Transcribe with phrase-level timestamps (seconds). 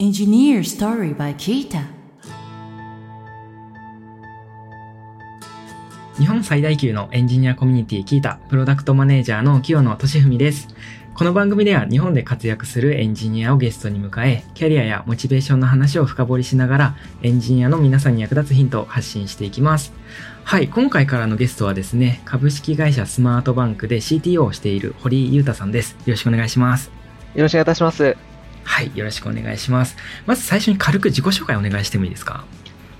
[0.00, 1.84] Engineer Story by Kita
[6.18, 10.68] 日本最大級のエンジニアコミュニティキータプロダクトマネージャーの清野俊文です。
[11.12, 19.92] この番組では日本で活躍するエンジニアをゲストに迎え、キャリアやモチベーションの話を深掘りしながら、エンジニアの皆さんに役立つヒントを発信していきます。
[20.44, 25.90] はい、今回からのゲストはですね、株式会社スマートバンクで CTO をしている堀井裕太さんです。
[26.06, 26.90] よろしくお願いします。
[27.34, 28.29] よろしくお願いいたします。
[28.64, 29.96] はい、よろしくお願いします。
[30.26, 32.44] まず最初に軽く自己紹介お願いしてもいいですか？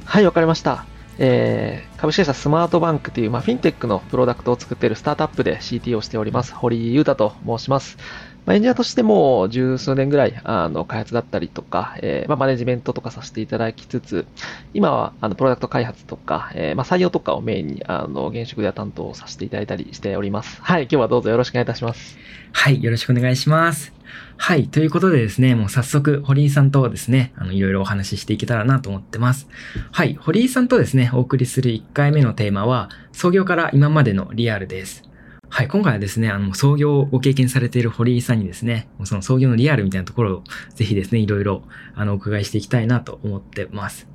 [0.05, 0.84] はい、わかりました。
[1.23, 7.98] えー、株式会社スマートバンクという、まあ、フィンテックのプロダクトを作っているスタートアップで CT をしております、堀井裕太と申します。
[8.47, 14.27] まあ、エンジニアとしても十数年ぐらい、あの、開発だったりとか、えー、まあ、マネジメントとかさせていただきつつ、
[14.75, 20.61] 今は、あの、プロダクト開発とか、えー、まあ、採用とかをメインに、あの、現職では担当させていただいたりしております。
[20.62, 22.19] はい、今日はどうぞよろしくお願いいたします。
[22.53, 23.93] はい、よろしくお願いします。
[24.37, 24.69] はい。
[24.69, 29.48] ということでですね、もう早速、堀井さんとですね、あの、いろいろお話ししていけたらなと思ってます。
[29.93, 30.19] はい。
[30.20, 35.09] 堀井さんとですね、お送りする1回目のテーマは、創業から今までのリアルです。
[35.53, 35.69] はい。
[35.69, 40.45] 今回はですね、あの、創業をご経験されている堀井さんにですね、その創業のリアルみたいなところを、
[40.77, 41.65] ぜひですね、いろいろ、
[41.97, 44.07] あの、お伺いしていきたいなと思ってます。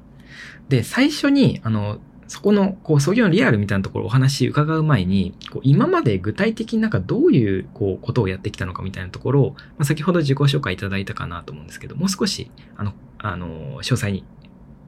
[0.69, 14.23] で、最初に、あの、そこの、こう、創業のリアルみたいなところをお話伺う前に、こう今まで具体的になんかどういう、こう、ことをやってきたのかみたいなところを、まあ、先ほど自己紹介いただいたかなと思うんですけど、もう少し、あの、あの、詳細に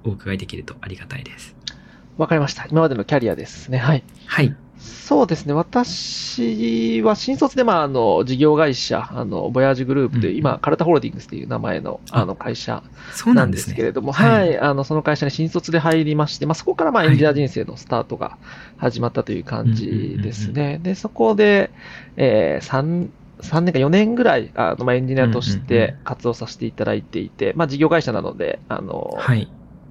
[0.06, 1.58] お伺いできるとありがたいです。
[2.17, 2.66] わかりました。
[2.72, 3.78] 今までのキャリアですね。
[3.78, 4.04] はい。
[4.26, 4.56] はい。
[4.80, 5.53] そうですね。
[5.53, 12.83] 私は新卒で、まあ、あの、事業会社、あの、ボヤージュグループという、うん今、カルタホールディングスという名前の、あの、会社
[13.33, 13.73] なんんです。
[13.73, 18.38] けれども、ははいい、あの、その会社に新卒で入りまして、まあ、そこから、まあ、はいエンジニア人生のスタートが
[18.78, 20.80] 始まったという感じですね。
[20.83, 21.72] で、そこで、
[22.16, 23.09] えー、3、
[23.42, 29.50] 3年か4年ぐらい、あの、まあ、エンジニアとして活動させていただいていて、まあ、事業会社なので、あの、はい。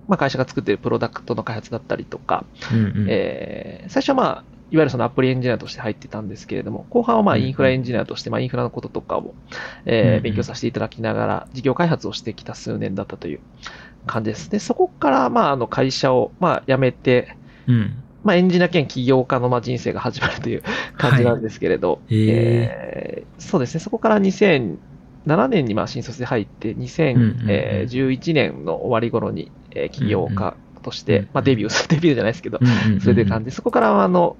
[0.08, 3.06] まあ、会社が作っているプロダクトの開発だったりとか、うんうん。
[3.08, 9.34] えー最初はまあ、いわゆるそのアプリエンジニアとして入ってたんですけれども、後半はまあインフラエンジニアとして、まあインフラのこととかを、
[9.84, 13.40] え勉強させていただきながら、事業開発をしてきた数年だったという
[14.06, 14.50] 感じです。
[14.50, 17.36] で、そこからまああの会社をまあ辞めて、
[17.68, 18.02] うん。
[18.24, 20.62] まあエンジニア兼起業家のまあ人生が始まるという
[20.98, 26.86] 感じなんですけれど、えーそうですね、そこから2007年にまあ新卒で入って、うんうんうん。
[27.46, 33.46] 2011年の終わり頃にえー起業家として、まあデビューする、 デビューじゃないですけど、うんうんうんそれという感じ。
[33.46, 34.36] で、そこからはあの、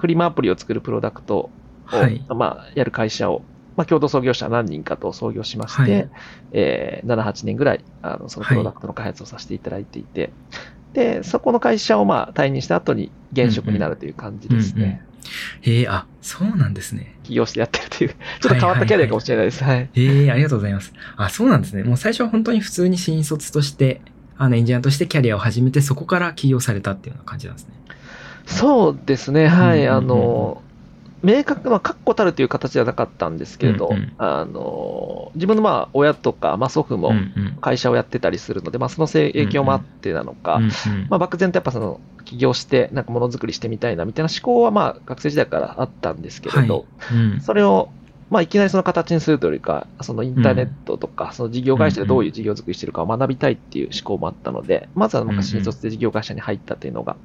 [0.00, 1.50] フリマアプリを作るプロダクトを、
[1.84, 2.24] はい。
[2.28, 3.42] まあ、やる会社を、
[3.76, 6.10] まあ、共同創業者何人かと創業しまして、はい
[6.52, 10.30] えー7、8年ぐらい、あの、そのプロダクトの開発をさせていただいていて、
[10.92, 14.82] で、そこの会社をまあ、退任した後に現職になるという感じですね。
[14.82, 15.10] うんうん
[15.62, 17.14] へえ、あ、そうなんですね。
[17.22, 19.62] 起業してやってるという、ちょっと変わったキャリアかもしれないです。
[19.62, 19.90] はい。
[19.94, 20.92] ええありがとうございます。
[21.16, 21.84] あ、そうなんですね。
[21.84, 24.00] もう最初は本当に普通に新卒として、
[24.36, 27.74] あの、エンジニアとしてキャリアを始めて、そこから起業されたっていうような感じなんですね。
[28.50, 29.80] そうですね、はい。
[29.80, 29.96] うんうんうんうん。
[29.96, 30.62] あの、
[31.22, 34.14] 明確な、確固たるという形ではなかったんですけれど、うんうん。
[34.18, 37.12] あの、自分のまあ、親とか、まあ、祖父も。
[37.60, 40.70] 会社をやってたりするので、まあ、そのせい影響もあってなのか、うんうん
[41.10, 47.40] まあ、漠然とやっぱその、起業して、なんかものづくりしてみたいな、みたいな思考は、まあ、学生時代からあったんですけれど、うん。
[47.40, 47.90] それを、
[48.30, 57.16] まあ、いきなりその形にするというよりか、そのインターネットとか、その事業会社でどういう事業作りしてるかを学びたいっていう思考もあったので、まずはなんか新卒で事業会社に入ったというのが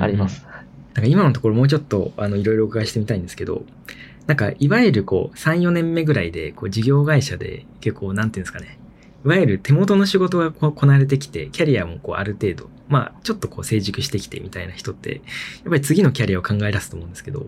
[0.00, 0.46] あります。
[0.94, 3.64] なんか今のところもうちょっと、あの、いろいろお伺いしてみたいんですけど、
[4.26, 8.78] なんか、いわゆるこう、3、4年目ぐらいで、こう、事業会社で結構、なんていうんですかね、
[9.24, 15.22] いわゆる手元の仕事がこうこなれてきて、キャリアもこう、ある程度、まあ、ちょっとこう、成熟してきてみたいな人って、やっ
[15.70, 17.46] ぱり次のキャリアを考え出すと思うんですけど、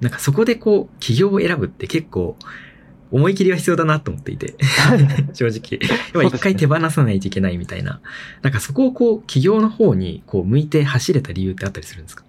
[0.00, 2.36] なんかそこでこう、起業を選ぶって結構、
[3.10, 4.54] 思い切りが必要だなと思っていて、
[5.34, 5.78] 正直。
[6.28, 8.00] 一回手放さないといけないみたいな。
[8.42, 12.24] なんかそこをこう、起業の方にこう、向いて走れた理由ってあったりするんですか？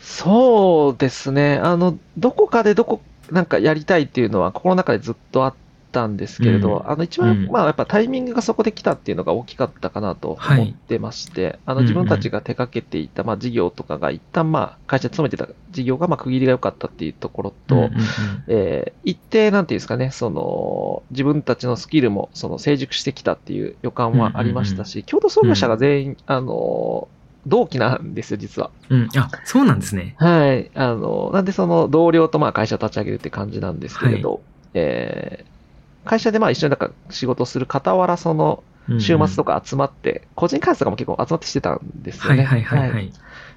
[0.00, 1.56] そうですね。
[1.62, 5.54] あの、どこかでどこ、なんかやりたいっていうのは心の中でずっとあっ
[5.92, 17.92] たんですけれど、うんあの、一番、うんまあ、やっぱタイミングがそこで来たっていうのが大きかったかなとはい思ってまして、あの、うんうん自分たちが手掛けていた、まあ、事業とかが一旦、まあ、会社に勤めてた事業が、まあ、区切りが良かったっていうところと、うんうんうん
[18.48, 27.08] えー一定、なんていうんですかね、その、自分たちのスキルも、その、成熟してきたっていう予感はありましたし、共同創業者が全員、あの、
[27.46, 28.70] 同期なんですよ、実は。
[28.88, 29.08] うん。
[29.16, 30.14] あ、そうなんですね。
[30.18, 30.70] はい。
[30.74, 34.42] あの、なんでその同僚とまあ会社を立ち上げるって感じなんですけれど、
[34.74, 35.51] えー
[36.04, 38.62] 会社でまあ一緒になんか仕事をする傍ら、その
[38.98, 39.60] 週末とか。
[39.60, 42.44] か集まって、個人開発とかも結構集まってしてたんですよね。
[42.44, 43.12] はいはいはいはい。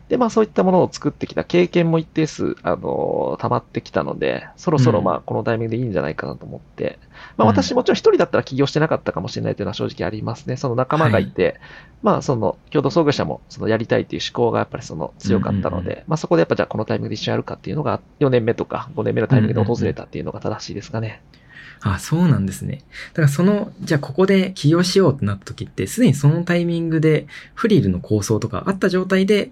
[0.09, 6.99] で、まあそういったものを作ってきた経験も一定数、あの、溜まってきたので、そろそろまあこのタイミングでいいんじゃないかなと思って、
[7.37, 10.57] まあ私もちろん一人だったら起業してなかったかもしれないというのは正直ありますね。
[10.57, 11.59] その仲間がいて、
[12.03, 21.23] まあその共同創業者もそのやりたいという思考がやっぱりその強かったので、うんうんまあそこでやっぱじゃあこのタイミングで一緒にやるかっていうのが4年目とか5年目のタイミングで訪れたっていうのが正しいですかね。
[21.81, 22.83] あ、そうなんですね。
[23.13, 29.51] だからその、じゃあここで起業しようってなった時って、すでにそのタイミングでフリルの構想とかあった状態で、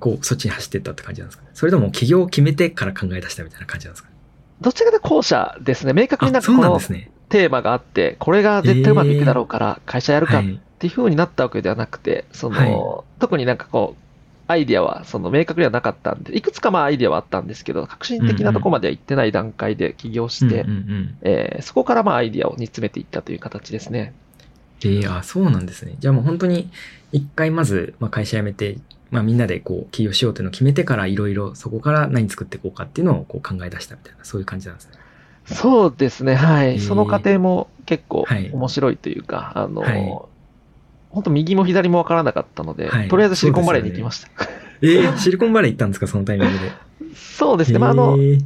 [0.00, 4.10] こう、そっちに走ってったって感じなんですかそれとも起業を決めてから考え出したみたいな感じなんですか
[4.60, 5.92] どちらかというと後者ですね。
[5.92, 6.80] 明確になんかこの。
[7.28, 10.60] テーマがあって、これが絶対うまくいくだろうから会社やるかっはい。
[10.78, 14.01] ていう風になったわけではなくて、その、はい特になんかこう、
[14.52, 20.64] アイディアはその明確にはなかったんで、いくつかまあアイディアはあったんですけど、革新的なとこまでは行ってない段階で起業して、
[21.62, 24.12] そこからまあアイディアを煮詰めていったという形ですね。
[24.84, 25.94] ええあ、そうなんですね。
[25.98, 26.70] じゃあもう本当に、
[27.12, 28.78] 一回まず、まあ、会社辞めて、
[29.10, 34.92] まあみんなでこう、起業しようっていうのを決めてから、いろいろそこから何作っていこうかっていうのをこう考え出したみたいな、そういう感じなんですね。
[35.44, 36.80] そうですね、はへーい。
[36.80, 40.31] その過程も結構はい面白いというか、あの、はい
[41.12, 43.08] 本当右も左もわからなかったので、はい。
[43.08, 44.28] とりあえずシリコンバレーに行きました。
[44.80, 46.72] ええシリコンバレー行ったんですか、 そのタイミングで。
[47.14, 48.38] そうですね、まああの、ええ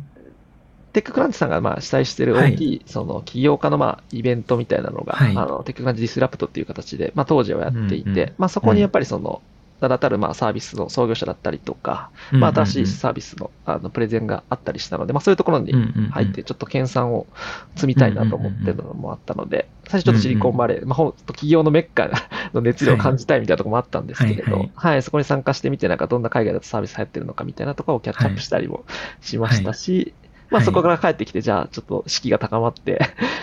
[0.93, 5.37] TechCrunch さんがまあ主催している大きい、その起業家のまあイベントみたいなのが、はい。
[5.37, 8.33] あの TechCrunch Disrupt っていう形で、まあ当時はやっていて、うんうん。
[8.39, 9.43] まあそこにやっぱりその、
[9.81, 15.73] 名だたるまあサービスの創業者だったりとか、まあ新しいサービスのあのプレゼンがあったりしたので、まあそういうところに
[16.11, 17.27] 入ってちょっと研鑽を
[17.75, 22.11] 積みたいなと思ってるのもあったので、最初ちょっとシリコンバレー、まあ企業のメッカ
[22.55, 24.71] の熱量を感じたいみたいなところもあったんですけれど、
[25.03, 28.85] そこに参加してみて、なんかどんな海外だとサービス流行ってるのかみたいなところをキャッチアップしたりも
[29.21, 30.15] しましたし、
[30.51, 33.01] まあそこから帰ってきて、じゃあちょっと士気が高まって、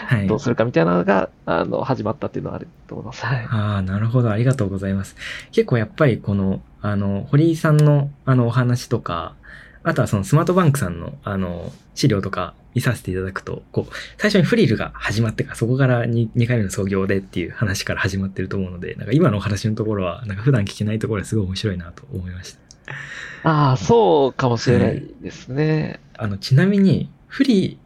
[0.07, 3.25] はいどうするかみたいなのが、あの、始まったっていうのはあると思います。
[3.25, 3.47] はい。
[3.49, 4.29] ああ、なるほど。
[4.29, 5.15] ありがとうございます。
[5.51, 9.35] 結構やっぱりこの、あの、堀井さんのあのお話とか、
[9.83, 22.62] あとはそのスマートバンクさんのあの資料とか見させていただくと、こう、最初にフリルが始まってから、そこから 2, 2回目の創業でっていう話から始まってると思うので、なんか今のお話のところは、なんか普段聞けないところですごい面白いなと思いました。
[23.43, 25.99] ああ、そうかもしれないですね。
[26.17, 27.77] あの、ちなみに、フリ、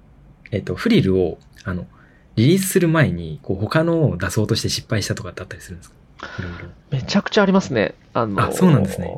[0.51, 1.85] えっと、フリルを、あの、
[2.35, 5.95] リリースする前に、こう、他のを出そうとして失敗したとかってあったりするんですか？
[6.39, 6.69] いろいろ。
[6.91, 7.95] めちゃくちゃありますね。
[8.13, 9.11] あのあそうなんですね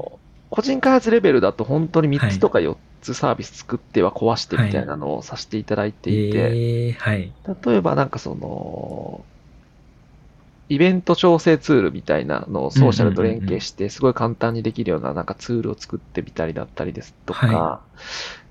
[0.50, 7.32] 個人開発レベルだと本当に3つとか4つサービス作っては壊してみたいなのをさせていただいていて、えー、はい。
[7.66, 9.24] 例えばなんかその、
[10.70, 17.82] イベント調整ツールみたいなのをソーシャルと連携して、すごい簡単にできるようななんかツールを作ってみたりだったりですとか、は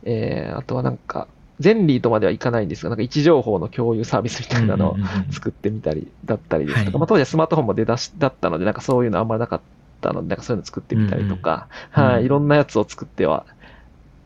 [0.02, 1.28] えーあとはなんか、
[1.60, 4.96] ゼンリーとまではいかないんですが、なんか位置情報の共有サービスみたいなのを
[5.30, 7.00] 作ってみたりだったりですとか、はい。
[7.00, 9.62] まあ当時はスマートフォンも出だしだったので、なんかそういうのあんまりなかっ
[10.00, 12.28] たので、なんかそういうの作ってみたりとか、うんうんはい、い。
[12.28, 13.46] ろんなやつを作っては、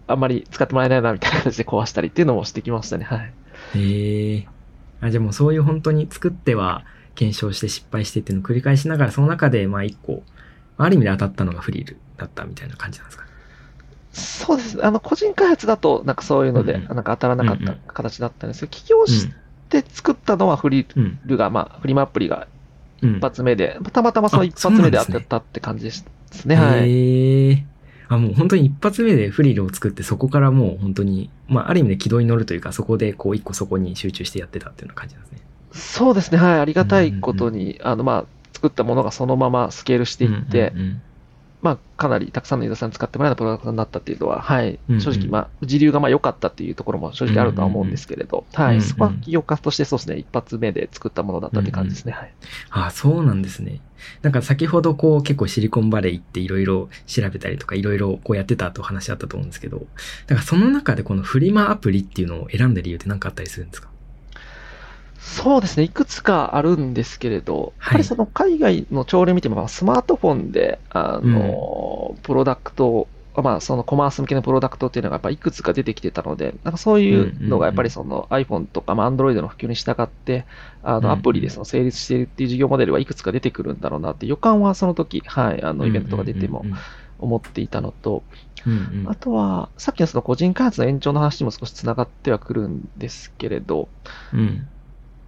[0.06, 3.04] あんまり使ってもらえないなみたいな形で壊したりっていうのもしてきましたね。
[3.04, 3.34] はい。
[3.74, 4.48] へえ
[5.00, 10.22] あ、じゃあもうそういう本当に作っては検証して失敗してっていうのを繰り返しながら、その中でまあ一個、
[10.78, 13.30] ある意味で当たったのがフリルだったみたいな感じなんですかね。
[14.12, 14.82] そうですね。
[14.84, 19.28] あの、個人開発だと、なんかそういうので、うんうんなんか当たらなかったうんうん形だったんですけど、起業し
[19.68, 21.18] て作ったのはフリうん。
[21.24, 22.46] ルが、まあ、フリマアプリが
[23.02, 23.16] うん。
[23.16, 26.04] 一発目で、たまたまそのあ一発目で当たったって感じです
[26.44, 26.56] ね。
[26.56, 26.90] はい。
[26.90, 27.64] へえ
[28.08, 35.38] あ、もう本当に一発目でフリルを作って、そこからもう本当に、まあある意味で軌道に乗るというか、そこでこう一個そこに集中してやってたっていうような感じなんですね。
[35.72, 36.38] そうですね。
[36.38, 36.60] はい。
[36.60, 40.72] ありがたいことに、あの、まあ、作ったものがそのままスケールしていって、
[41.62, 44.98] まあ、かなりたくさんのユーザーさんに使ってもらえるようなプロダクトになったっていうのは、はいうんう。
[44.98, 48.80] ん正直、まあ、時流がまあ良かったっていうところも正直あるとは思うんですけれど、はい。
[48.80, 52.12] そこは企業家としてそうですね、一発目で作ったものだったって感じですね。
[52.12, 52.34] はい。
[52.70, 53.80] あそうなんですね。
[54.22, 59.78] なんか先ほどこう結構シリコンバレー行っていろいろ調べたりとかいろいろこうやってたとお話あったと思うんですけど、
[60.26, 63.91] だからその中でこのフリマアプリっていうのを選んだ理由って何かあったりするんですか？
[65.22, 67.64] そうですね、いくつかあるんですけれど、はい。
[67.64, 80.44] やっぱりその海外の潮流見ても、まあスマートフォンで、あの、プロダクトを、まあ、そのコマース向けのプロダクトっていうのがやっぱいくつか出てきてたので、なんかそういうのがやっぱりその iPhone とか、まあ Android の普及に従って、
[80.82, 86.74] あうんのアプリでその成立しているっていう事業モデルはいくつか出てくるんだろうなって予感はその時、はい、あのイベントとか出てもうん
[87.22, 88.24] 思っていたのと、
[88.66, 88.78] うんうん。
[88.78, 93.88] うんあとは、さっきのその個人開発の延長の話にも少しつながってはくるんですけれど、
[94.34, 94.68] うん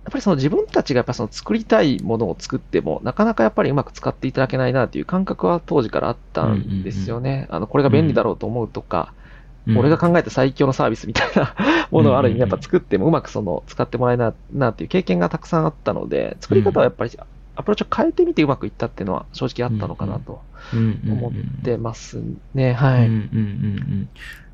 [0.04, 7.46] やっぱりその自分たちがやっぱその作りたいものを作っても、なかなかやっぱりうまく使っていただけないなという感覚は当時からあったんですよね。
[7.48, 9.24] あの、これが便利だろうと思うとか、うん
[9.78, 11.54] 俺が考えた最強のサービスみたいな
[11.90, 17.10] ものをある意味やっぱ作ってもうまくその使ってもらえないなっていう経験がたくさんあったので、作り方はやっぱり
[17.56, 20.42] アプローチを変えてみてうまくいったっていうのは正直あったのかなと
[21.08, 22.74] 思ってますね。
[22.74, 23.06] はい。
[23.06, 23.38] うんうんうんう
[24.02, 24.08] ん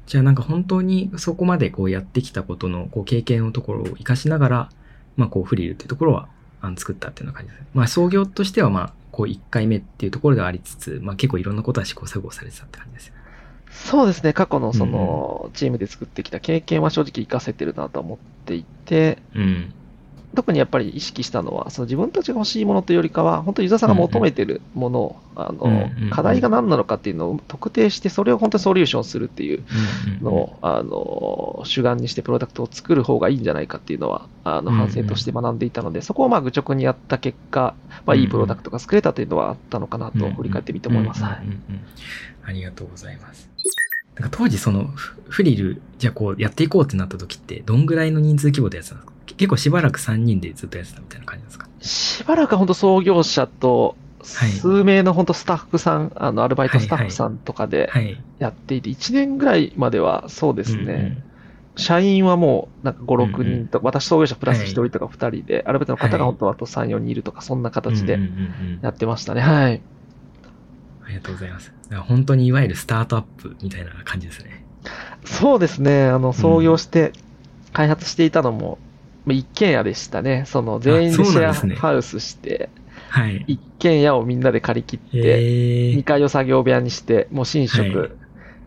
[0.07, 4.69] じゃあなんか本当にそこまでこうやってきたことのこう経験のところを活かしながら、
[5.21, 6.29] まあこうフリルっていうところは
[6.61, 7.65] あの作ったっていうような感じです。
[7.75, 13.15] まあ創業としてはまあこう1回目っていうところではありつつ、まあ結構いろんなことは試行錯誤されてたって感じですよ。
[13.71, 19.73] そうですね、過去のそのチームで作ってきた経験は正直活かせてるなと思っていて、うん、
[20.35, 29.63] 特にやっぱり意識したのは、その自分たちが欲しいものというよりかは、本当にユーザーさんが求めてるものを、あの、課題が何なのかっていうのを特定して、それを本当にソリューションするっていう
[30.23, 37.75] のを、あの、主眼にしてプロダクトを作る方がいいんじゃないかっていうのは、あの、反省として学んでいたので、そこをまあ愚直にやった結果、
[38.07, 41.25] まあ、いいプロダクトが作れたというのはあったのかなと振り返ってみて思います。
[42.45, 43.49] ありがとうございます。
[44.19, 44.87] なんか当時その
[45.29, 49.13] フリル、じゃあこうやっていこうってなった時って、どんぐらいの人数規模でやってたんですか？
[49.35, 51.69] 結構しばらく3人でずっとやってたみたいな感じですか？
[51.81, 57.91] しばらく本当創業者と、数名の本当スタッフさん、はい、あの、アルバイトスタッフさんとかで
[58.39, 61.23] やっていて、1年ぐらいまではそうですね、うんうん、
[61.77, 68.19] 社員はもうなんか5、6人とか、うんうん、私創業者プラス1人とか2人で、はい、アルバイトの方が本当はあと3、4人いるとか、そんな形で
[68.83, 69.41] やってましたね。
[69.41, 69.81] はい。
[71.03, 71.73] ありがとうございます。
[72.07, 74.65] 本当にいわゆるスタートアップみたいな感じですね。
[75.25, 76.05] そうですね。
[76.05, 77.13] あの、創業して
[77.73, 78.79] 開発していたのも、
[79.27, 80.45] 一軒家でしたね。
[80.47, 82.71] その全員でシェアハウスして、
[83.09, 88.11] はい、一軒家をみんなで借り切って、2階を作業部屋にして、もう寝食、はい、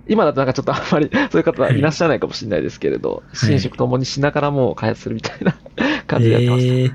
[0.07, 5.55] 今だとなんかちょっとあんまり そういう方はいらっしゃらないかもしれないですけれど、はい、寝食ともにしながらも開発するみたいな
[6.07, 6.73] 感じでやってました。
[6.73, 6.93] えー、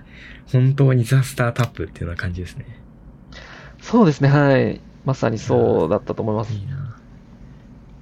[0.52, 2.66] 本当にザ・スタートアップっていうような感じですね。
[3.80, 4.80] そうですね、はい。
[5.04, 6.52] まさにそうだったと思います。
[6.52, 6.60] いい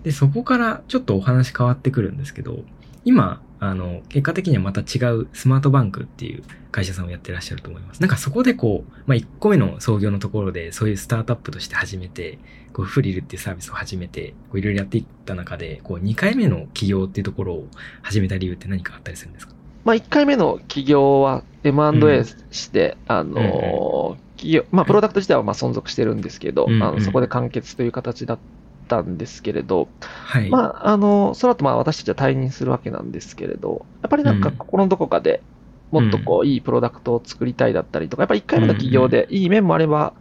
[0.03, 2.61] で、そこからちょっとお話変わってくるんですけど、
[3.05, 8.01] 今、あの、結果的にはまた違うスマートバンクっていう会社さんをやってらっしゃると思います。
[8.01, 12.39] なんかそこでこう、まあ、1個目の創業のところで、そういうスタートアップとして始めて、
[12.73, 17.69] こう、フリルっていうサービスを始めて、こう、いろいろやっていった中で、こう、2回目の起業っていうところを
[18.03, 19.55] 始めた理由って何かあったりするんですか？
[19.85, 24.27] まあ、1回目の起業は M&A して、うん、あの、うんうん。
[24.37, 28.41] 企業、まあ、プロダクト自体はまあ存続してるんですけど、あのそこで完結という形だっっ
[28.89, 35.43] たんですけれど、はい、まあ、あの、その後まあ私たちは退任するわけなんですけれど、やっぱりなんか心のどこかで
[35.91, 40.15] もっとこう、いいプロダクトを作りたいだったりとか、やっぱり1回目の企業でいい面もあれば、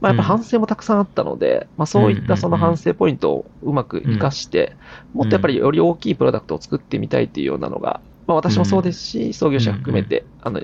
[0.00, 4.76] まあ、やっぱ反省もたくさんあったので、まあ、そういったその反省ポイントをうまく活かして、
[5.12, 10.60] もっとやっぱりより大きいプロダクトを作ってみたいというようなのが、まあ、私もそうですし、創業者含めて、あの、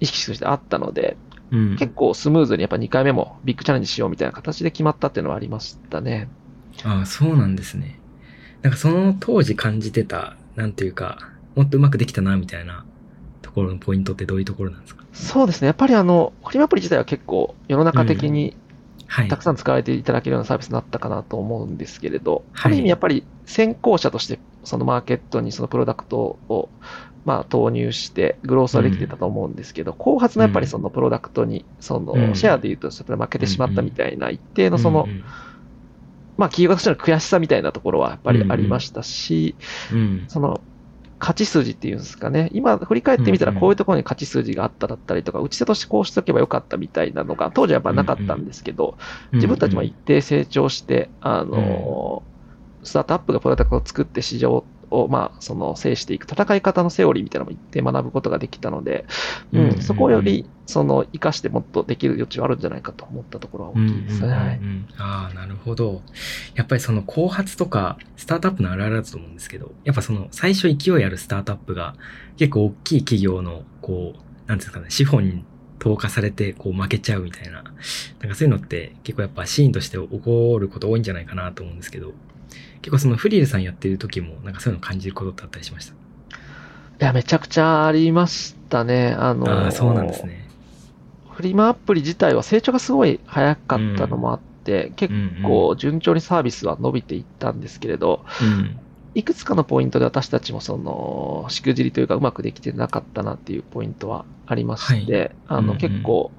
[0.00, 1.16] 意識としてあったので、
[1.78, 6.28] 結構スムーズにやっぱ2回目もビッグチャレンジしようみたいな形で決まったっていうのはありましたね。
[6.84, 7.98] ああ、そうなんですね。
[8.62, 11.18] なんかその当時感じてた、なんていうか、
[11.54, 12.84] もっとうまくできたな、みたいな
[13.42, 15.04] ところのポイントってどういうところなんですか？
[15.12, 15.66] そうですね。
[15.66, 18.56] やっぱりあの、フリマアプリ自体は結構世の中的に、
[19.28, 26.70] たくさん使われていただけるようなサービスになったかなと思うんですけれど、はい、ある意味やっぱり先行者としてそのマーケットにそのプロダクトを
[27.26, 35.06] まあ投入してグロースはできてたと思うんですけど、うん、後発のやっぱりそのプロダクトにそのシェアで言うと負けてしまったみたいな一定のその、
[36.36, 39.54] まあ、企業としての悔しさみたいなところはやっぱりありましたし、
[39.92, 39.98] うん。
[39.98, 40.60] うん、その、
[41.22, 42.50] 勝ち筋っていうんですかね。
[42.52, 48.98] 今、振り返ってみたらこういうところに勝ち筋があっただったりとか、打ち手としてこうしとけばよかったみたいなのが、当時はやっぱなかったんですけど、
[49.30, 52.24] 自分たちも一定成長して、あの、
[52.82, 59.06] スタートアップがプロダクトを作って市場を、まあ、その制していく戦い方のセオリーみたいなのも一定学ぶことができたので、
[59.52, 64.28] うん、そこをより、その、活かしてもっとできる余地はあるんじゃないかと思ったところは大きいですね。
[64.28, 64.60] はい。
[64.98, 66.02] ああ、なるほど。
[66.54, 71.94] やっぱりその後発とか、スタートアップのあるあるだと思うんですけど、やっぱその最初勢いあるスタートアップが
[72.36, 75.44] 結構大きい企業の、こう、なんですかね、資本に
[75.82, 77.64] 投下されてこう負けちゃうみたいな。
[78.20, 82.12] なんかそういうのって結構やっぱシーンとして起こること多いんじゃないかなと思うんですけど、
[82.82, 85.94] 結構そのフリルさんやってる時も、なんかそういうの感じることってあったりしました？
[85.94, 85.96] い
[87.06, 89.16] や、めちゃくちゃありましたね。
[89.18, 90.48] あのあそうなんですね。
[91.30, 98.78] フリマアプリ自体は成長がすごい早かったのもあって、うん、結構順調にサービスは伸びていったんですけれど、うん、
[99.14, 106.30] いくつかのポイントで私たちもその、しくじりというかうまくできてなかったなっていうポイントはありまして、はい、あの、うんうん、結構、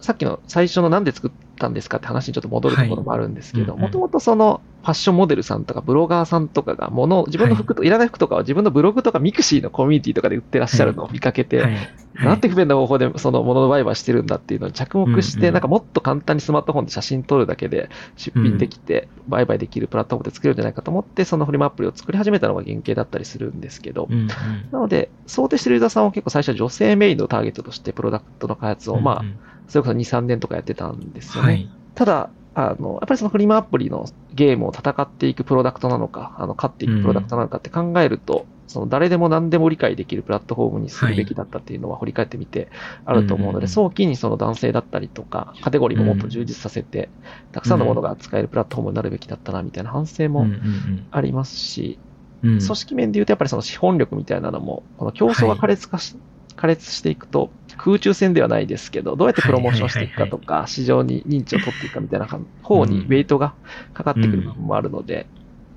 [0.00, 11.74] さっきの最初のなんで作ったんですかって話にちょっと戻るところもあるんですけど、もともとそのファッションモデルさんとかブロガーさんとかが物、自分の服と、はい、いらない服とかを自分のブログとか mixi のコミュニティとかで売ってらっしゃるのを見かけて、はい。
[11.74, 29.24] はい、なんて不便な方法でその物の売買してるんだっていうのに着目して、うんうん、なんかもっと簡単にスマートフォンで写真撮るだけで出品できて、売買できるプラットフォームで作れるんじゃないかと思って、そのフリマアプリを作り始めたのが原型だったりするんですけど、うんうん、なので、想定してるユーザーさんを結構最初は女性メインのターゲットとしてプロダクトの開発を、まあ、
[29.68, 31.52] それこそ2、3年とかやってたんですよね。
[31.52, 31.72] はい。
[31.94, 42.70] ただ、あの、やっぱりそのフリマアプリのゲームを戦っていくプロダクトなのか、あの、勝っていくプロダクトなのかって考えると、その誰でも何でも理解できるプラットフォームにするべきだったっていうのは振り返ってみて
[43.04, 47.14] あると思うので、うんうんうん早期にその男性だったりとか、カテゴリーももっと充実させて、
[47.52, 52.02] たくさんのものが使えるプラットフォームになるべきだったな、みたいな反省もうんうんありますし、
[52.42, 52.50] うん。
[52.54, 56.20] うん組織面で言うとやっぱりその資本力みたいなのも、この競争が苛烈化し、
[56.58, 62.26] 苛烈していくと、空中戦ではないですけど、どうやってプロモーションしていくかとか、市場に認知を取っていくかみたいな
[62.62, 63.06] 方にうん。
[63.06, 63.54] ウェイトが
[63.94, 65.26] かかってくる部分もあるので、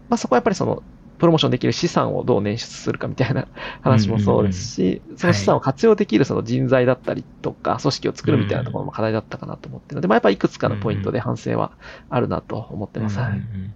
[0.09, 0.83] まあそこはやっぱりその、
[1.19, 3.47] プロモーションできる資産をどう捻出するかみたいな
[3.81, 11.73] 話もそうですし、その資産を活用できるその人材だったりとか、組織を作るみたいなところも課題だったかなと思ってるので、まあやっぱりいくつかのポイントで反省は
[12.09, 13.19] あるなと思ってます。
[13.19, 13.73] はいうんうんうん。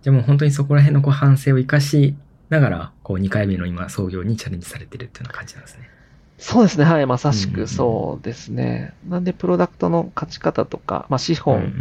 [0.00, 2.16] じゃあもう本当にそこら辺のこう反省を生かし
[2.48, 5.90] ながら、こう2回目の今創業にチャレンジされてるっていうような感じなんですね。
[6.38, 6.84] そうですね。
[6.84, 7.06] はい。
[7.06, 8.92] まさしくうんうんうんそうですね。
[9.08, 11.72] なんで、プロダクトの勝ち方とか、まあ、資本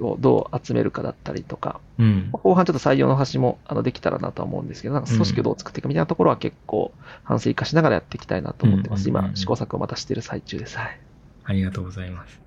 [0.00, 2.30] をどう集めるかだったりとか、うんうん。
[2.30, 6.92] 後半ちょっと採用の端もあのできたらなとは思うんですけど、なんか組織をどう作っていくみたいなところは結構
[7.24, 9.08] 反省生かしながらやっていきたいなと思ってます。
[9.08, 10.78] 今、試行錯誤をまたしている最中です。
[10.78, 11.00] はい。
[11.44, 12.40] ありがとうございます。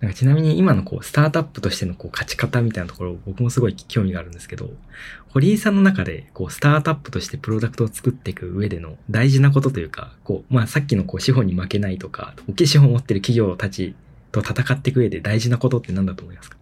[0.00, 4.70] なんかちなみに今のこうスタートアップとしてのこう勝ち方みたいなところ僕もすごい興味があるんですけど、
[5.28, 13.94] 堀井さんの中でこうスタートアップとしてプロダクトを作っていく上での大事なことというか、こう、まあさっきのこう資本に負けないとか、大きい資本を持ってる企業たち
[14.32, 16.56] と戦っていく上で大事なことって何だと思いますか？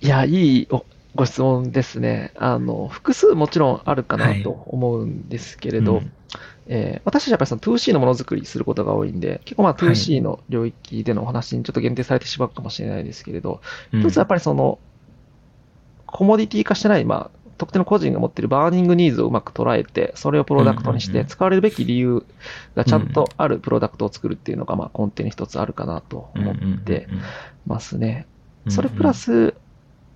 [0.00, 0.84] いや、いいお
[1.14, 2.32] ご質問ですね。
[2.36, 6.12] あの、複数もちろんあるかなと思うんですけれど、うん
[6.66, 13.60] えー私たちはやっぱりその 2C のものづくりすることが多いんで、結構まあ 2C の領域でのお話にちょっと限定されてしまうかもしれないですけれど、
[13.92, 14.00] うん。
[14.00, 14.78] 一つはやっぱりその、
[16.06, 22.24] コモディティ化してない、まあ、特定の個人が持っている burning needs をうまく捉えて、それをプロダクトにして使われるべき理由
[22.76, 27.08] がちゃんとあるプロダクトを作るっていうのが、まあ、根底に一つあるかなと思って
[27.66, 28.26] ますね。
[28.68, 29.54] それプラ、ス、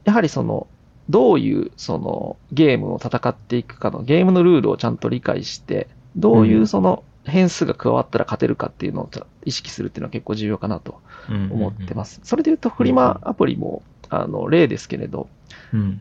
[0.04, 0.66] やはりその、
[1.08, 9.10] どういうそのゲームを戦っていくかのゲームのルールをちゃんと理解して、どういうその変数が加わったら勝てるかっていうのを
[9.44, 12.20] 意識するっていうのは結構重要かなと思ってますす。
[12.24, 15.28] それで言うとフリマアプリも、あの、例ですけれど、
[15.72, 16.00] うん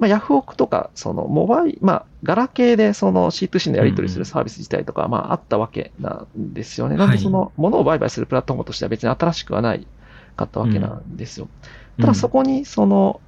[0.00, 6.96] まあ、ヤフオクとか、その、モバイル、まあ、ガラケーでその C2C のやり取りするサービス自体とか、まあ、あったわけなんですよね。
[6.96, 9.86] なんで、その、物を売買するプラットフォームとしては別に新しくはない
[10.36, 11.48] かったわけなんですよ。
[12.00, 13.20] ただ、そこに、その、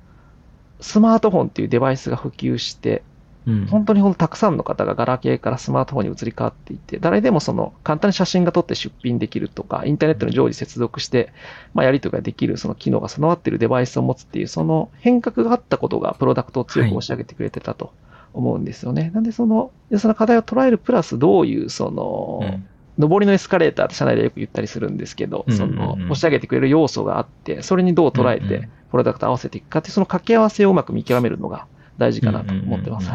[0.81, 3.03] スマートフォンっていうデバイスが普及して、
[3.47, 11.33] うん、本当にほんとたくさんの方がガラケーからスマートフォンに移り変わっていて、誰でもその簡単に写真が撮って出品できるとか、インターネットに常時接続して、
[11.75, 17.93] まあ、やり取りができるその機能が備わっているデバイスを持つっていう、その変革があったことがプロダクトを強く押し上げてくれてたと
[18.33, 19.11] 思うんですよね。
[19.15, 22.67] なんでその、その課題を捉えるプラスどういうその、うん。
[22.99, 33.11] 上りのエスカレーターって社内でよく言ったりするんですけど、その、押し上げてくれる要素があって、それにどう捉えてプロダクトを合わせていくかっていう、その掛け合わせをうまく見極めるのが大事かなと思ってます。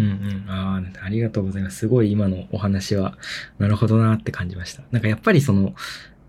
[0.00, 0.50] うんうん。
[0.50, 1.78] ああ、ありがとうございます。
[1.78, 3.16] すごい今のお話は、
[3.58, 4.82] なるほどなって感じました。
[4.90, 5.74] なんかやっぱりその、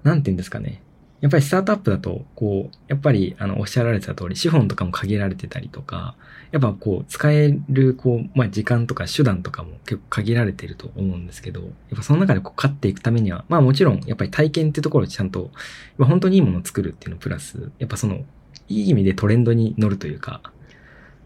[0.03, 0.81] なんて言うんですかね。
[1.21, 6.15] やっぱりスタートアップだと、こう、やっぱり、あの、おっしゃられてた通り、資本とかも限られてたりとか、
[6.51, 15.51] やっぱこう、使える、こう、まあ、時間とか手段とかも結構限られてると思うんですけど、やっぱその中でこう、勝っていくためには、まあもちろん、やっぱり体験ってところをちゃんと、
[15.99, 18.25] 本当にいいものを作るっていうのプラス、やっぱその、
[18.67, 20.41] いい意味でトレンドに乗るというか、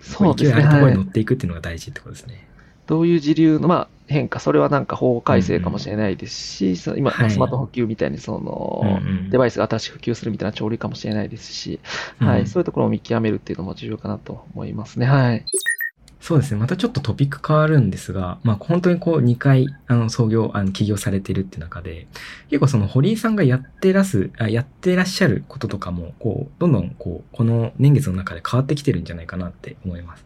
[0.06, 0.62] そうですね。
[0.62, 2.48] 勢いあるところはいに乗っていくっていうのが大事ってことですね。
[2.88, 11.80] どういう時流の、まあ、変化、それはなんか法改正かもしれないですし、その今、はいスマートフォン普及みたいに、その、うんうんデバイスが新しく普及するみたいな潮流かもしれないですし、
[12.22, 15.08] うんはい、そういうところを見極めるっていうのも重要かなと思いますね。
[15.08, 15.46] はい。
[16.26, 16.60] そうですね。
[16.60, 22.08] またちょっとトピック変わるんですが、まあ本当にこう2回、あの、創業、あの、起業されてるっていう中で、
[22.50, 30.26] 結構その堀井さんがやってらす、あやってらっしゃることとかも、こう、どんどんこう、この年月の中で変わってきてるんじゃないかなって思います。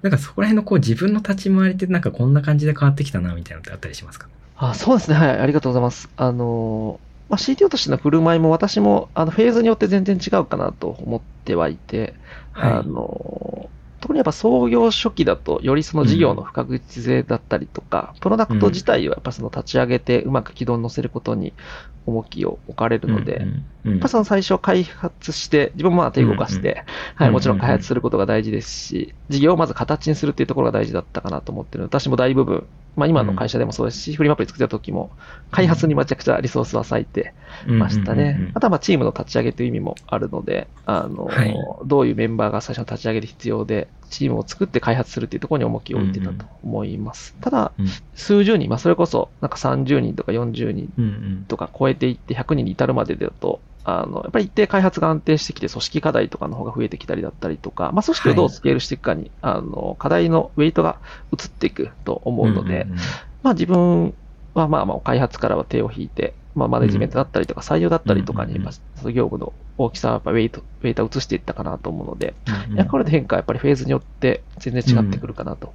[0.00, 4.28] なんかそこら辺のこう自分の立ち回りってなんかこんな感じで変わってきたな、みたいなのってあったりしますか？
[4.56, 5.16] あそうですね。
[5.18, 5.38] はい。
[5.40, 6.08] ありがとうございます。
[6.16, 12.14] あの、まあ、CTO としての振る舞いも私も、あの、フェーズによって全然違うかなと思ってはいて、
[12.52, 13.68] はいあの、
[14.04, 21.56] 特にやっぱ創業初期だと、よりその事業の不確実性だったりとか、プロダクト自体をやっぱその立ち上げてうまく軌道に乗せることに
[22.04, 23.92] 重きを置かれるので、うんうんうん。
[23.92, 26.76] やっぱその最初開発して、自分もまあ手動かして、うん
[27.16, 31.84] はい、うんもちろん開発することが大事ですし、事業をまず形にするっていうところが大事だったかなと思ってる。
[31.84, 35.16] ので私も大部分、まあ今の会社でもそうですし、フリマアプリ作ってた時も、
[35.50, 37.34] 開発にめちゃくちゃリソースは割いて
[37.66, 38.34] ましたうんうんうん。
[38.36, 38.44] うん。
[38.46, 38.52] ね。
[38.54, 41.54] あとはまあチームの立ち上げという意味もあるので、あの、はい。
[41.86, 47.34] どういうメンバーが最初の立ち上げで必要で、チームを作って開発するっていうところに重きを置いてたと思います。
[47.40, 51.44] ただ、うん数十人、まあ、それこそなんか30人とか40人うんうん。
[51.48, 60.96] とか超えていって100人に至るまでだと、あの、やっぱり一定開発が安定してきて、組織課題とかの方が増えてきたりだったりとか、まあ、組織をどうスケールしていくかに、あの、課題のウェイトが
[61.32, 62.96] 移っていくと思うので、んんん
[63.42, 64.14] まあ自分
[64.54, 72.34] はまあまあ開発からは手を引いて、まあマネジメントだったりとか採用だったりとかに、まあその業務の大きさはやっぱウェイト、ウェイトを移していったかなと思うので、
[72.74, 75.72] 役割の変化はやっぱりフェーズによって全然違ってくるかなと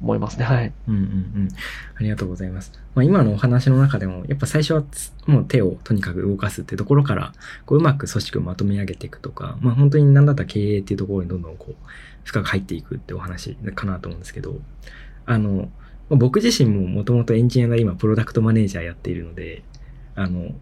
[0.00, 0.44] 思いますね。
[0.44, 0.72] はい。
[0.88, 1.48] うんうんうん。
[1.96, 2.72] ありがとうございます。
[2.94, 7.32] まあ、今のお話の中でも、やっぱ最初はつもう手をとにかく動かすっていうところから、
[7.66, 11.74] こううまく組織をまとめ上げていくとか、まあ本当に何だったら経営っていうところにどんどんこう、
[12.24, 14.56] 深く入っていくってお話かなと思うんですけど、
[15.26, 15.70] あの、
[16.08, 19.62] まあ僕自身ももともとエンジニアで今プロダクトマネージャーやっているので、
[20.14, 20.52] あの、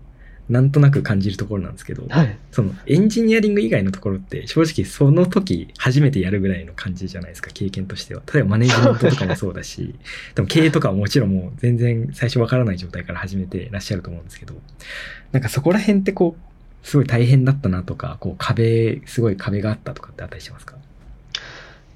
[0.49, 2.39] なんとなく感じるところなんですけど、はい。
[2.53, 8.23] そのエンジニアリング以外のところって正直その時初めてやるぐらいの感じじゃないですか、経験としては。
[8.33, 9.95] 例えばマネジメントとかもそうだし、
[10.35, 14.55] でも経営とかはもちろんもう全然最初わからない状態から始めてらっしゃると思うんですけど、
[15.33, 20.77] なんかそこら辺ってこう、すごい大変だったなとか、こう壁、すごい壁があったとかってあったりしますか？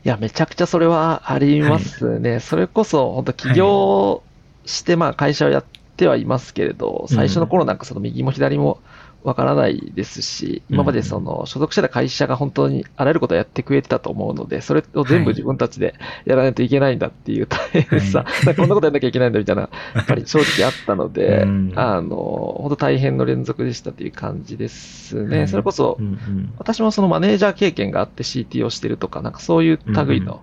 [0.04, 2.40] いや、めちゃくちゃそれはありますね。
[2.40, 4.22] それこそ、本当起業
[4.66, 5.81] して、まあ会社をやってはい
[6.24, 8.80] ますけれど、最初の頃なんかその右も左も
[9.24, 19.62] わからないですし、今までその所属してた会社が本当にあらゆることをやってくれてたと思うので、それを全部自分たちでやらないといけないんだっていう大変さ、なんかこんなことやんなきゃいけないんだみたいな、
[19.94, 21.72] やっぱり正直あったので、うん。
[21.76, 25.38] あの、本当大変の連続でしたっていう感じですね。
[25.38, 25.48] はい。
[25.48, 26.52] それこそう、んうん。
[26.58, 30.40] 私もそのマネージャー経験があって CT をしてるとか、なんかそういう類の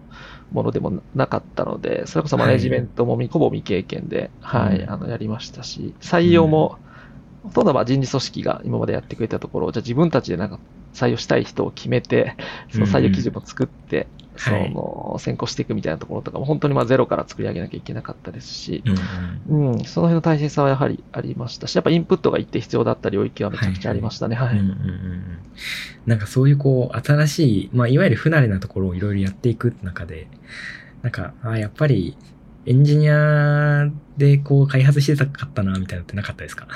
[0.52, 4.90] ものでもなかったので、それこそマネジメントもみ、ほぼ未経験で、はい、うん。
[4.90, 6.82] あの、やりましたし、採用も、
[7.44, 10.62] ほとんどまあ人事組織が今までやってくれたところを、じゃあ自分たちでなんか
[10.94, 12.38] 採用したい人を決めて、
[12.70, 18.84] その採用記事も作って、そはいの、先行していくみたいなところとかも本当にまあゼロから作り上げなきゃいけなかったですし、
[19.50, 24.36] うんうんうん、その辺の大変さはやはりありましたし、やっぱインプットが一定必要だった領域はめちゃくちゃありましたね。
[24.36, 24.58] はい。
[24.58, 25.24] うんうん
[26.06, 30.28] なんかそういうこう、新しい、まあいわゆる不慣れなところをいろいろやっていく中で、
[31.04, 32.16] なんか、あやっぱり
[32.66, 36.68] エンジニアでこう開発してたかったな、みたいなのってなかったですか？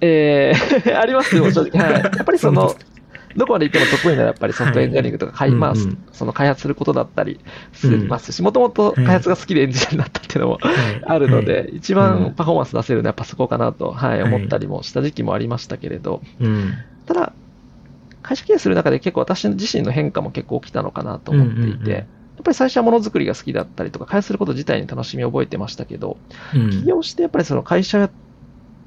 [0.00, 1.82] えー、 ありますよ、正直。
[1.82, 2.02] はい。
[2.02, 2.74] やっぱりその
[3.36, 5.74] どこまで行っても得意なやっぱりソフトエンジニアリングとか、開まあ
[6.12, 7.40] その開発することだったり
[7.72, 10.58] しますし、もともと開発が好きでエンジニアになったっていうのも
[11.06, 14.34] あるので、一番パフォーマンス出せるのはやっぱそこかなと、はい、はい。
[14.34, 16.74] 思ったりもした時期もありましたけれど、うん。
[17.06, 17.32] ただ、
[18.22, 22.06] 会社経営する中で結構私自身の変化も結構起きたのかなと思っていて、やっ
[22.42, 26.16] ぱり最初はものづくりが好きだったりとか、開発すること自体に楽しみを覚えてましたけど、
[26.54, 26.70] うん。
[26.70, 28.10] 起業してやっぱりその会社やっ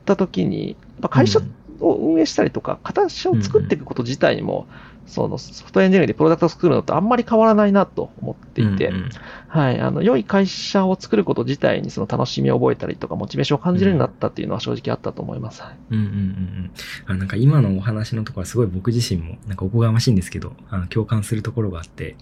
[0.05, 1.39] た時に、やっぱ会社
[1.79, 4.67] を運営したりとか、形を作っていくこと自体にも、
[5.07, 9.09] そのソフトエンジニアリングでプロダクトを作るのとあんまり変わらないなと思っていて、うんうん
[9.47, 15.63] はい、あの、良い会社を作ること自体にその楽しみを覚えたりとか、モチベーションを感じるようになったっていうのは正直あったと思います。
[15.89, 16.71] うんうんうん。
[17.05, 22.17] あなんか今のお話のところはすごい僕自身も、なんかおこがましいんですけど、あの共感するところがあって、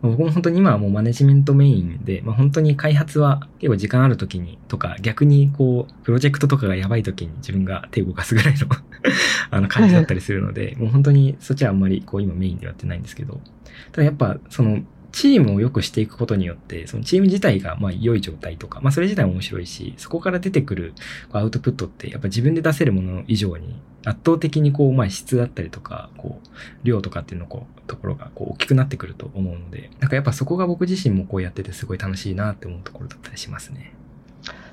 [0.00, 8.66] 僕も本当に今はもうマネジメントメインで、まあ、本当に開発は結構時間ある時にとか、逆にこう、プロジェクトとかがやばい時に自分が手を動かすぐらいの
[9.50, 13.40] あの感じだったりするので、もう本当にそっちはあんまりこう今メインではやってないんですけど、
[13.92, 14.82] ただやっぱその
[15.18, 20.94] チームを良くしていくことによって、そのチーム自体がまあ良い状態とか、まあそれ自体も面白いし、そこから出てくる
[21.32, 33.94] アウトプットってやっぱ自分で出せるもの以上に圧倒的にこうまあ質だったりとか、こう量とかっていうのこうところがこう大きくなってくると思うので、なんかやっぱそこが僕自身もこうやっててすごい楽しいなって思うところだったりしますね。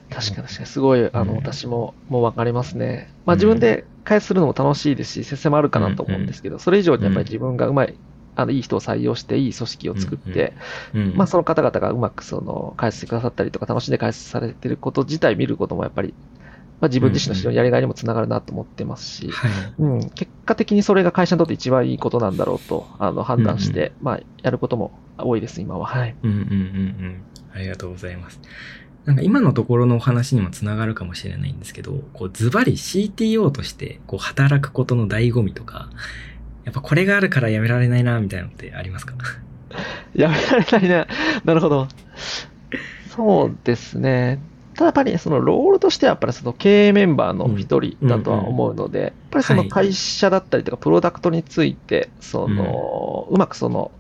[0.10, 1.38] 確かに確かに、すごい、あの、うん。
[1.38, 3.12] 私も、もうわかりますね。
[3.26, 7.96] まあ自分で開発するのも楽しいですし、接戦もあるかなと思うんですけど、それ以上にやっぱり自分がうまい、
[8.36, 10.54] あの、いい人を採用して、いい組織を作って、
[10.94, 11.14] うん。
[11.16, 16.14] まあその方々がうまくその、開発してくださったりとか、楽しんで開発されてること自体見ることもやっぱり、
[16.82, 19.52] まあ自分自身の非常にやりがいにもつながるなと思ってますし、はい。
[19.80, 25.86] うん、結果的にそれが会社にとって一番いいことなんだろうと、あの、判断して、まあ、やることも多いです、今は。
[25.86, 26.16] はい。
[26.24, 27.24] うんうんうんうん。
[27.54, 28.40] ありがとうございます。
[29.06, 35.90] なんか今のところのお話にもつながるかもしれないんですけど、こうズバリ CTO としてこう働くことの醍醐味とか、
[36.66, 39.14] やっぱこれがあるからやめられないなみたいなのってありますか？
[40.16, 41.08] やめられないね。
[41.46, 41.88] なるほど。
[43.10, 44.40] そうですね。
[44.74, 53.92] ただやっぱりそのロールとしてはやっぱりその経営メンバーの一人だとは思うので、やっぱりその会社だったりとかプロダクトについて、その、うまくその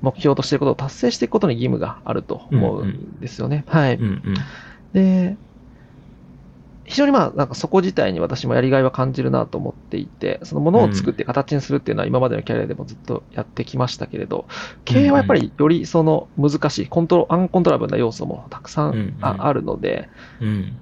[0.00, 3.64] 目標としていることを達成していくことに義務があると思うんですよね。
[3.66, 3.98] はい。
[4.92, 5.36] で、
[6.88, 14.46] 非常にまあ、なんかそこ自体に私もやりがいは感じるなと思っていて、そのものを作って形にするっていうのは今までのキャリアでもずっとやってきましたけれど、
[14.86, 20.08] 経営はやっぱりよりその難しい、コントロ、アンコントロラブルな要素もたくさんああるので、
[20.40, 20.80] うん。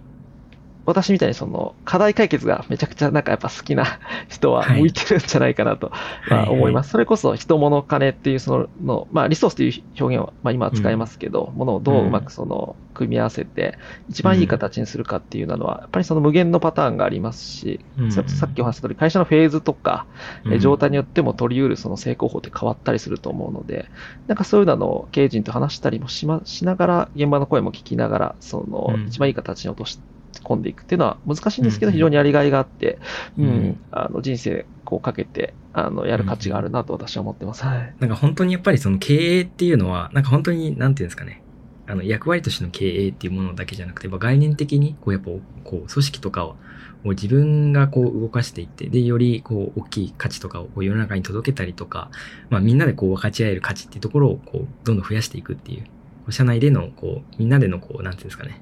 [0.87, 3.99] 私みたいにその課題解決がめちゃくちゃなんかやっぱ好きな
[4.31, 5.91] 人は向いてるんじゃないかなと、
[6.31, 6.91] まあ、思います。
[6.91, 18.13] それこそ人物金っていうそのの、まあリソースという表現をまあ今は使いますけど、ものをどううまくその組み合わせて一番いい形にするかっていうのは、やっぱりその無限のパターンがありますし、うん。
[18.13, 20.07] ささっきお話しした通り会社のフェーズとか、
[20.51, 23.87] え状態によっても取り得るその成功法って変わったりすると思うので、
[24.27, 29.07] なんかそういうのを経営陣と話したりもしましながら、現場の声も聞きながら、そのうん。
[29.07, 30.01] 一番いい形に落とし
[30.47, 32.99] 込んでいくっていうのは難しいんですけど、うん非常にやりがいがあって、
[33.39, 37.65] ううんん、あの人生こうかけて、あの、やる価値があるなと私は思ってます。
[37.65, 37.95] はい。
[38.01, 41.43] なんか本当にやっぱりその経営っていうのは、なんか本当に、なんていうんですかね。
[41.89, 45.31] あの、役割としての経営っていうものだけじゃなくて、やっぱ概念的に、こう、やっぱ、
[45.65, 46.57] こう、組織とかを、
[47.05, 52.11] を自分がこう動かしていって、で、よりこう、大きい価値とかをこう世の中に届けたりとか、
[52.51, 58.61] まあみんなでこう分かち合える価値っていうところをこう、どんどん増やしていくっていう社内でのこう、みんなでのこう、なんていうんですかね。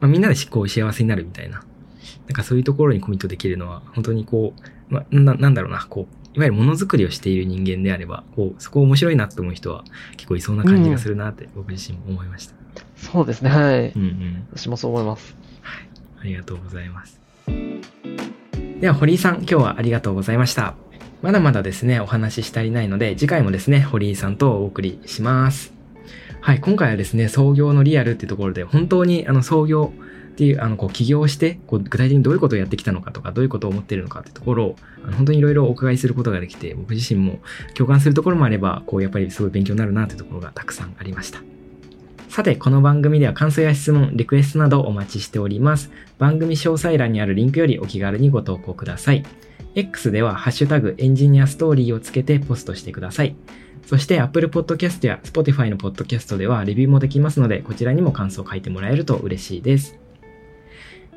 [0.00, 1.64] まあみんなでこう幸せになるみたいな。
[2.26, 9.84] なんかそういうところにコミットできるのは、本当にこう、まあ、ななんだろうな、こう、いわゆるものづくりをしている人間であれば、こう、そこ面白いなって思う人は
[10.16, 12.54] 結構いそうな感じがするなって僕自身も思いました。
[12.96, 13.50] そうですね。
[13.50, 13.90] はい。
[13.90, 14.46] うんうん。
[14.52, 15.36] 私もそう思います。
[16.20, 17.20] ありがとうございます。
[18.80, 20.74] では、堀井さん、今日はありがとうございました。
[21.22, 25.73] まだまだですね、お話しし足りないので、次回もですね、堀井さんとお送りします。
[26.44, 29.94] はい、今回はですね、創業のリアルっていうところで、本当にあの創業
[30.32, 37.38] っていう、あの、こう、起業して、こう、具体的にどういうことをやってきたのかとか、どういうことを思ってるのかってところを、あの本当にいろいろお伺いすることができて、僕自身も
[37.72, 41.40] 共感するところもあれば、こう、やっぱりすごい勉強になるなってところがたくさんありました。
[42.28, 45.90] さて、この番組では感想や質問、リクエストなどお待ちしております。
[46.18, 49.24] 番組詳細欄にあるリンクよりお気軽にご投稿ください。
[49.76, 53.34] X ではハッシュタグエンジニアストーリーをつけてポストしてください。
[53.86, 59.98] そして Apple Podcast や Spotify の Podcast ではレビューもできますので、こちらにも感想を書いてもらえると嬉しいです。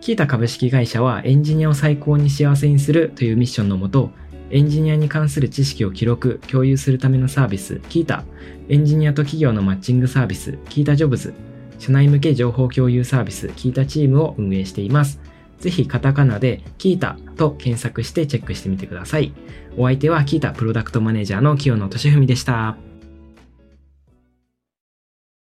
[0.01, 4.11] キータ株式会社はエンジニアを最高に幸せにするというミッションのもと、
[4.49, 8.23] エンジニアに関する知識を記録、共有するためのサービス、キータ、
[8.69, 11.33] エンジニアと企業のマッチングサービス、キータジョブズ、
[11.79, 15.19] 社内向け情報共有サービス、キータチームを運営しています。
[15.59, 19.33] ぜひカタカナでキータと検索してチェックしてみてください。
[19.77, 22.77] お相手はキータプロダクトマネージャーの清野俊文でした。